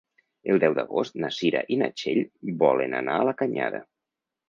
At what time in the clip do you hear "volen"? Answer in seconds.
2.67-2.99